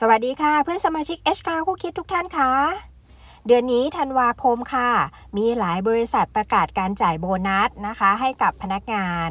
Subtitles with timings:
[0.00, 2.52] สวัสดีค่ะเพื่อนสมาชิก HK คู่คิดทุกท่านค่ะ
[3.46, 4.90] เดือนนี้ธันวาคมค่ะ
[5.36, 9.30] มีหลายบริษัทประกาศการจ่ายโบนัสนะคะ ให้กับพนักงาน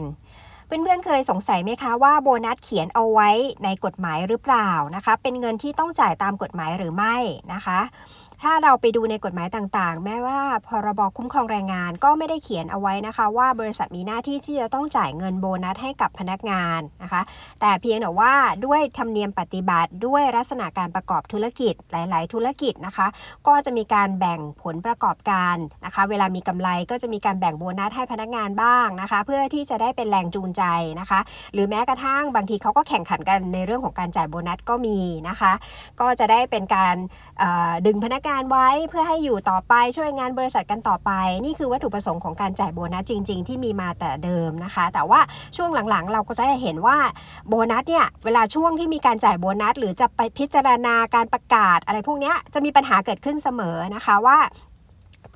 [0.66, 3.29] เพื่อนๆเคยสงสัยไหมคะว่าโบนัสเขียนเอาไว้
[3.63, 7.16] ในกฎหมายหรือเปล่านะคะ เป็นเงินที่ต้องจ่ายตามกฎหมายหรือไม่
[7.54, 7.80] นะคะ
[8.44, 17.22] ถ้าเราไปดูในกฎหมายต่างๆ แม้ว่าพรบคุ้มครองแรงงานก็ไม่ได้เขียนเอาไว้นะคะ ว่าบริษัทมีหน้าที่ที่จะต้องจ่ายเงินโบนัสให้กับพนักงานนะคะ
[17.62, 18.34] แต่เพียงแต่ว่า
[18.66, 23.08] ด้วยธรรมเนียมปฏิบัติ ด้วยลักษณะการประกอบธุรกิจหลาย ๆ ธุรกิจนะคะ
[23.48, 30.63] ก็จะมีการแบ่งผลประกอบการนะคะ เวลามีกำไรก็จะมีการแบ่งโบนัสให้พนักงานบ้างนะคะ เพื่อที่จะได้เป็นแรงจูงใจ
[30.99, 31.20] นะคะ
[31.54, 34.99] หรือแม้กระทั่งบางทีเขาก็แข่งขันกันในเรื่องของการจ่ายโบนัสก็มี
[35.30, 35.54] นะคะ
[36.02, 36.96] ก็จะได้เป็นการ
[37.88, 41.12] ดึงพนักงานไว้เพื่อให้อยู่ต่อไปช่วยงานบริษัทกันต่อไป
[41.45, 45.20] นี่คือวัตถุประสงค์ของการจ่ายโบนัสจริง ๆ ที่มีมาแต่เดิมนะคะ แต่ว่า
[45.55, 46.98] ช่วงหลังๆ เราก็จะเห็นว่า
[47.48, 54.37] โบนัสเนี่ยเวลาช่วงที่มีการจ่ายโบนัส หรือจะไปพิจารณาการประกาศอะไรพวกนี้จะมีปัญหาเกิดขึ้นเสมอนะคะว่า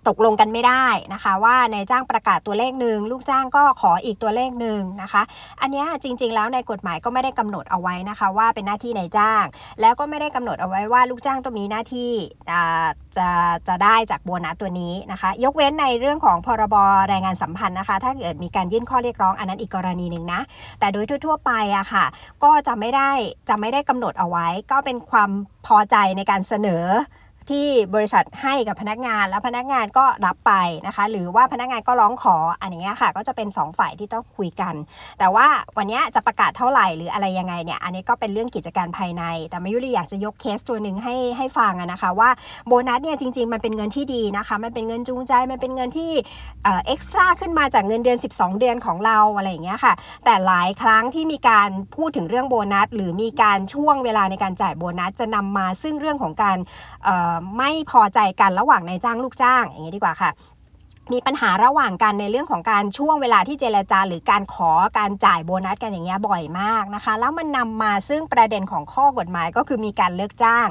[0.07, 5.21] ตกลงกันไม่ได้นะคะ ว่านายจ้างประกาศตัวเลขหนึ่งลูกจ้างก็ขออีกตัวเลขหนึ่งนะคะ
[5.61, 9.43] อันนี้จริง ๆ แล้วในกฎหมายก็ไม่ได้กำหนดเอาไว้นะคะ ว่าเป็นหน้าที่นายจ้าง
[9.81, 12.11] แล้วก็ไม่ได้กำหนดเอาไว้ว่าลูกจ้างต้องมีหน้าที่
[12.49, 13.29] จะ
[13.67, 16.75] จะได้จากโบนัสตัวนี้นะคะ ยกเว้นในเรื่องของพรบ
[17.09, 20.41] แรงงานสัมพันธ์นะคะ ถ้าเกิดมีการยื่นข้อเรียกร้องอันนั้นอีกกรณีหนึ่งนะ
[20.79, 22.05] แต่โดยทั่วๆไปอะค่ะ
[22.43, 23.11] ก็จะไม่ได้
[23.49, 25.29] จะไม่ได้กำหนดเอาไว้ ก็เป็นความ
[25.65, 26.85] พอใจในการเสนอ
[27.49, 30.53] ที่บริษัทให้กับพนักงาน แล้วพนักงานก็รับไป
[30.88, 34.73] นะคะ หรือว่าพนักงานก็ร้องขออันนี้ค่ะ ก็จะเป็นสองฝ่ายที่ต้องคุยกัน
[35.19, 42.29] แต่ว่าวันนี้จะประกาศเท่าไหร่หรืออะไรยังไงเนี่ยอันนี้ก็เป็นเรื่องกิจการภายใน แต่มายุรีอยากจะยกเคสตัวหนึ่งให้ให้ฟังนะคะว่า
[42.67, 46.11] โบนัสเนี่ยจริง ๆ มันเป็นเงินที่ดีนะคะมันเป็นเงินจูงใจมันเป็นเงินที่
[46.63, 49.93] เอ็กซ์ตร้าขึ้นมาจากเงินเดือน 12 เดือนของเราอะไรอย่างเงี้ยค่ะ
[50.25, 56.57] แต่หลายครั้งที่มีการพูดถึงเรื่องโบนัส หรือมีการช่วงเวลาในการจ่ายโบนัสจะนำมาซึ่งเรื่องของการ
[57.03, 60.31] เอ่อไม่พอใจกันระหว่างนายจ้างลูกจ้างอย่างนี้ดีกว่าค่ะ
[61.14, 70.68] มีปัญหาระหว่างกันในเรื่องของการช่วงเวลาที่เจรจาหรือการขอการจ่ายโบนัสกันอย่างเงี้ยบ่อยมากนะคะ แล้วมันนำมาซึ่งประเด็นของข้อกฎหมายก็คือมีการเลิกจ้าง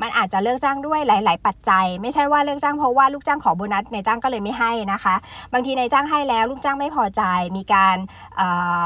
[0.00, 5.14] มันอาจจะเลิกจ้างด้วยหลาย ๆ ปัจจัย ไม่ใช่ว่าเลิกจ้างเพราะว่าลูกจ้างขอโบนัสนายจ้างก็เลยไม่ให้นะคะ
[5.52, 7.22] บางทีนายจ้างให้แล้วลูกจ้างไม่พอใจ
[7.56, 7.96] มีการ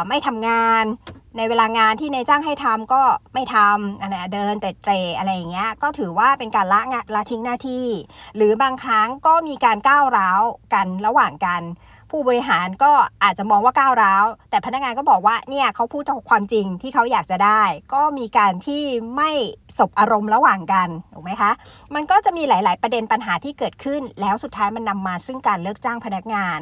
[0.08, 0.84] ไม่ทำงาน
[1.36, 3.02] ในเวลางานที่นายจ้างให้ทำก็
[3.34, 7.86] ไม่ทำอะไรเดินเตะๆอะไรอย่างเงี้ยก็ถือว่าเป็นการละงานละทิ้งหน้าที่
[8.36, 10.40] หรือบางครั้งก็มีการก้าวร้าว
[10.74, 11.62] กันระหว่างกัน
[12.10, 12.92] ผู้บริหารก็
[13.24, 17.62] อาจจะมองว่าก้าวร้าว แต่พนักงานก็บอกว่าเนี่ยเขาพูดความจริงที่เขาอยากจะได้
[17.94, 18.82] ก็มีการที่
[19.16, 19.30] ไม่
[19.78, 21.50] สบอารมณ์ระหว่างกันถูกไหมคะ
[21.94, 26.58] มันก็จะมีหลาย ๆ ประเด็นปัญหาที่เกิดขึ้น แล้วสุดท้ายมันนำมาซึ่งการเลิกจ้างพนักงาน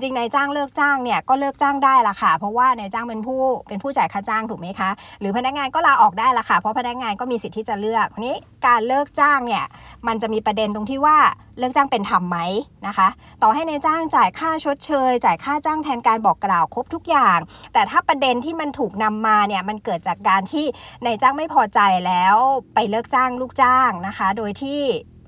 [0.00, 4.90] จริงนายจ้างเลิกจ้างเนี่ยก็เลิกจ้างได้ละค่ะ เพราะว่านายจ้างเป็นผู้เป็นผู้จ่ายค่าจ้างถูกไหมคะ
[5.20, 8.36] หรือพนักงานก็ลาออกได้ละค่ะ เพราะพนักงานก็มีสิทธิ์ที่จะเลือกทีนี้
[8.66, 9.64] การเลิกจ้างเนี่ย
[10.06, 11.18] มันจะมีประเด็นตรงที่ว่า
[11.58, 12.38] เลิกจ้างเป็นธรรมไหม
[12.86, 13.08] นะคะ
[13.42, 17.38] ต่อให้นายจ้างจ่ายค่าชดเชย จ่ายค่าจ้างแทนการบอกกล่าวครบทุกอย่าง
[17.72, 20.66] แต่ถ้าประเด็นที่มันถูกนำมาเนี่ยมันเกิดจากการที่
[21.04, 22.36] นายจ้างไม่พอใจแล้ว
[22.74, 24.80] ไปเลิกจ้างลูกจ้างนะคะ โดยที่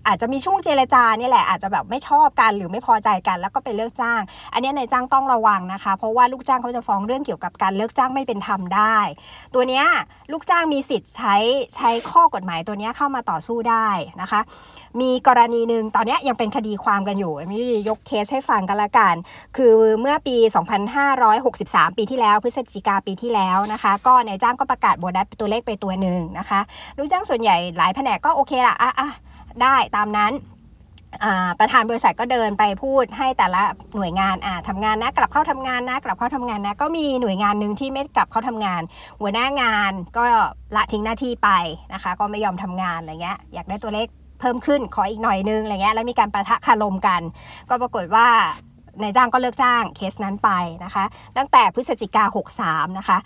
[0.06, 4.20] อาจจะมีช่วงเจรจาเนี่ยแหละอาจจะแบบไม่ชอบกันหรือไม่พอใจกัน แล้วก็ไปเลิกจ้าง
[4.52, 8.96] อันนี้นายจ้างต้องระวังนะคะ เพราะว่าลูกจ้างเขาจะฟ้องเรื่องเกี่ยวกับการเลิกจ้างไม่เป็นธรรมได้
[9.54, 9.84] ตัวเนี้ย
[10.32, 11.36] ลูกจ้างมีสิทธิ์ใช้
[11.76, 13.88] ใช้ข้อกฎหมายตัวเนี้ยเข้ามาต่อสู้ได้
[14.20, 14.40] นะคะ
[15.00, 17.58] มีกรณีหนึ่งตอนเนี้ยยังเป็นคดีความกันอยู่มี
[17.88, 19.14] ยกเคสให้ฟังกันละกัน
[19.56, 20.36] คือเมื่อปี
[21.16, 26.60] 2563 ปีที่แล้ว พฤศจิกาปีที่แล้วนะคะ ก็นายจ้างก็ประกาศโบนัสตัวเลขไปตัวหนึ่งนะคะ
[26.98, 29.10] ลูกจ้างส่วนใหญ่หลายแผนกก็โอเคละอะอะ
[29.62, 30.32] ได้ตามนั้น
[31.60, 33.62] ประธานบริษัทก็เดินไปพูดให้แต่ละ
[33.96, 38.82] หน่วยงานอ่าทำงานนะกลับเข้าทำงานนะกลับเข้าทำงานนะก็มีหน่วยงานหนึ่งที่ไม่กลับเข้าทำงาน
[39.20, 40.24] หัวหน้างานก็
[40.76, 41.50] ละทิ้งหน้าที่ไป
[41.92, 44.06] นะคะ ก็ไม่ยอมทำงานอะไรเงี้ยอยากได้ตัวเลข
[44.40, 47.22] เพิ่มขึ้นขออีกหน่อยนึงอะไรเงี้ยแล้วมีการประทะคารมกัน
[47.68, 48.26] ก็ปรากฏว่า
[49.00, 50.50] นายจ้างก็เลิกจ้างเคสนั้นไป
[50.84, 51.04] นะคะ
[51.36, 52.24] ตั้งแต่พฤศจิกา
[52.60, 53.18] 63 นะคะ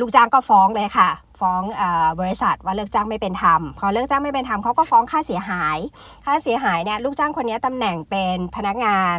[0.00, 1.08] ลูกจ้างก็ฟ้องเลยค่ะ
[1.40, 1.82] ฟ้องอ
[2.20, 5.78] บริษัทว่าเลิกจ้างไม่เป็นธรรม พอเลิกจ้างไม่เป็นธรรมเขาก็ฟ้องค่าเสียหาย
[6.24, 9.18] ค่าเสียหายเนี่ยลูกจ้างคนนี้ตำแหน่งเป็นพนักงาน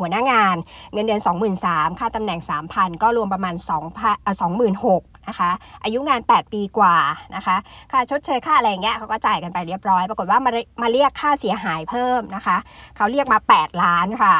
[0.00, 0.56] หัวหน้างาน
[0.92, 1.20] เงินเดือน
[1.60, 2.40] 23,000ค่าตำแหน่ง
[2.72, 3.54] 3,000 ก็รวมประมาณ
[3.88, 4.34] 2,000เอ่อ
[4.82, 5.50] 26,000นะคะ
[5.84, 6.96] อายุงาน 8 ปีกว่า
[7.36, 7.56] นะคะ
[7.92, 12.56] ค่าชดเชยค่าอะไรเงี้ยเขาก็จ่ายกันไปเรียบร้อย ปรากฏว่ามาเรมาเรียกค่าเสียหายเพิ่มนะคะ
[12.96, 14.36] เขาเรียกมา 8 ล้านค่ะ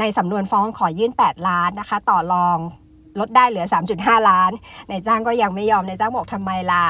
[0.00, 2.58] ในสำนวนฟ้องขอยื่น 8 ล้านนะคะ ต่อรอง
[3.20, 4.50] ลดได้เหลือ 3.5 ล้าน
[4.90, 6.84] นายจ้างก็ยังไม่ยอมนายจ้างบอกทำไมล่ะ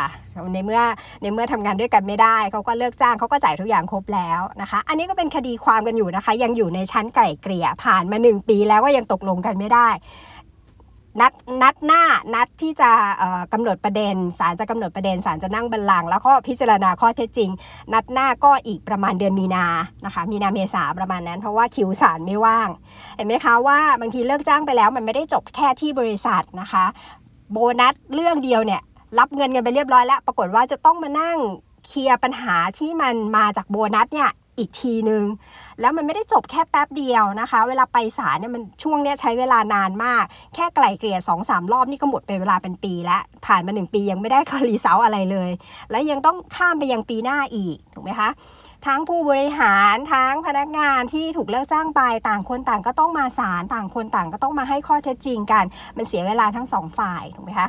[0.52, 0.80] ในเมื่อ
[1.22, 9.88] ในเมื่อทำงานด้วยกันไม่ได้เขาก็เลิกจ้างเขาก็จ่ายทุกอย่างครบแล้วนะคะ อันนี้ก็เป็นคดีความกันอยู่นะคะ ยังอยู่ในชั้นไกล่เกลี่ยผ่านมา 1 ปีแล้วก็ยังตกลงกันไม่ได้
[11.20, 11.32] นัด
[11.62, 12.02] นัดหน้า
[12.34, 17.50] นัดที่จะเอ่อกำหนดประเด็นศาลจะกำหนดประเด็นศาลจะนั่งบัลลังก์แล้วก็พิจารณาข้อเท็จจริง
[17.93, 19.66] นัดหน้าก็อีกประมาณเดือนมีนา
[20.05, 22.69] นะคะมีนาเมษาประมาณนั้น เพราะว่าคิวศาลไม่ว่าง
[23.16, 26.84] เห็นไหมคะว่าบางทีเลิกจ้างไปแล้วมันไม่ได้จบแค่ที่บริษัทนะคะ
[27.52, 28.81] โบนัสเรื่องเดียวเนี่ย
[29.19, 31.38] รับเงินกันไปเรียบร้อยแล้ว ปรากฏว่าจะต้องมานั่ง
[31.87, 35.24] เคลียร์ปัญหาที่มันมาจากโบนัสเนี่ย อีกทีนึง
[35.80, 40.24] แล้วมันไม่ได้จบแค่แป๊บเดียวนะคะ เวลาไปศาลเนี่ยมันช่วงเนี้ยใช้เวลานานมาก
[40.54, 45.50] แค่ไกล่เกลี่ยสองสามรอบนี่ก็หมดไปเวลาเป็นปีแล้ว ผ่านมาหนึ่งปียังไม่ได้คอรีเซาอะไรเลย
[45.90, 48.30] แล้วยังต้องข้ามไปยังปีหน้าอีกถูกไหมคะ
[48.86, 55.64] ทั้งผู้บริหารทั้งพนักงานที่ถูกเลิกจ้างไปต่างคนต่างก็ต้องมาศาลต่างคนต่างก็ต้องมาให้ข้อเท็จจริงกัน
[55.96, 57.68] มันเสียเวลาทั้งสองฝ่ายถูกไหมคะ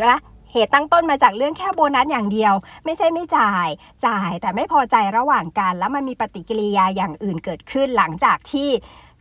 [0.00, 0.14] และ
[0.52, 2.54] เหตุตั้งต้นมาจากเรื่องแค่โบนัสอย่างเดียว
[2.84, 3.68] ไม่ใช่ไม่จ่าย
[4.06, 8.68] จ่ายแต่ไม่พอใจระหว่างกัน แล้วมันมีปฏิกิริยาอย่างอื่นเกิดขึ้นหลังจากที่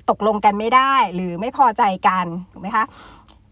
[0.10, 2.86] ตกลงกันไม่ได้หรือไม่พอใจกันถูกไหมคะ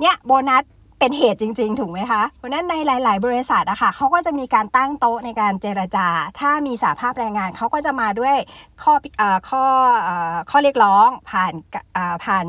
[0.02, 0.64] เนี่ยโบนัส
[1.00, 6.08] เป็นเหตุจริง ๆ ถูกไหมคะ เพราะนั้นในหลาย ๆ บริษัทอะค่ะเขาก็จะมีการตั้งโต๊ะในการเจรจา
[6.40, 8.36] ถ้ามีสาภาพแรงงานเขาก็จะมาด้วย
[8.84, 9.64] ข้อเอ่อข้อ
[10.04, 11.54] เอ่อข้อเรียกร้องผ่าน
[11.94, 12.46] เอ่อผ่าน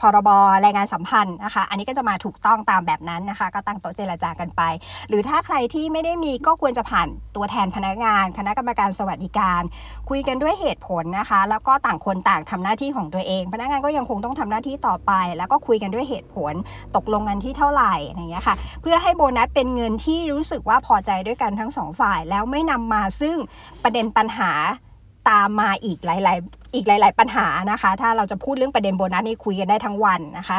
[0.00, 0.30] พรบ
[0.62, 4.62] แรงงานสัมพันธ์นะคะ อันนี้ก็จะมาถูกต้องตามแบบนั้นนะคะ ก็ตั้งโต๊ะเจรจากันไป
[5.08, 9.62] หรือถ้าใครที่ไม่ได้มีก็ควรจะผ่านตัวแทนพนักงาน คณะกรรมการสวัสดิการ
[10.08, 16.54] คุยกันด้วยเหตุผลนะคะ แล้วก็ต่างคนต่างทำหน้าที่ของตัวเอง พนักงานก็ยังคงต้องทำหน้าที่ต่อไป แล้วก็คุยกันด้วยเหตุผล
[16.96, 23.36] ตกลงกันที่เท่าไหร่อย่างเงี้ยค่ะ เพื่อให้โบนัสเป็นเงินที่รู้สึกว่าพอใจด้วยกันทั้งสองฝ่าย แล้วไม่นำมาซึ่ง
[23.82, 24.52] ประเด็นปัญหา
[25.28, 26.38] ตามมาอีกหลาย
[26.74, 30.58] อีกหลาย ๆ ปัญหานะคะ ถ้าเราจะพูดเรื่องประเด็นโบนัสนี่คุยกันได้ทั้งวันนะคะ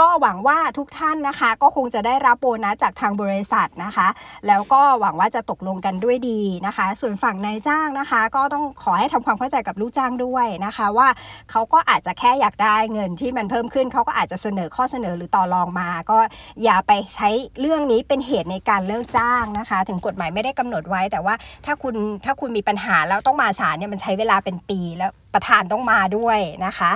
[0.00, 4.08] ก็หวังว่าทุกท่านนะคะ ก็คงจะได้รับโบนัสจากทางบริษัทนะคะ
[4.46, 11.08] แล้วก็หวังว่าจะตกลงกันด้วยดีนะคะ ส่วนฝั่งนายจ้างนะคะ ก็ต้องขอให้ทำความเข้าใจกับลูกจ้างด้วยนะคะ ว่า
[11.50, 16.18] เขาก็อาจจะแค่อยากได้เงินที่มันเพิ่มขึ้นเขาก็อาจจะเสนอข้อเสนอหรือต่อรองมา ก็
[16.64, 17.28] อย่าไปใช้
[17.60, 21.34] เรื่องนี้เป็นเหตุในการเลิกจ้างนะคะ ถึงกฎหมายไม่ได้กำหนดไว้ แต่ว่า
[21.66, 21.94] ถ้าคุณ
[22.24, 26.92] ถ้าคุณมีปัญหาแล้วต้องมาศาลเนี่ยมันใช้เวลาเป็นปีแล้ว ประธานต้องมาด้วยนะคะ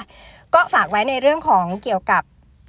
[0.54, 2.22] ก็ฝากไว้ในเรื่องของเกี่ยวกับ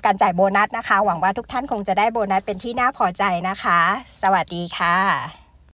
[0.06, 3.80] การจ่ายโบนัสนะคะ หวังว่าทุกท่านคงจะได้โบนัสเป็นที่น่าพอใจนะคะ
[4.22, 5.47] สวัสดีค่ะ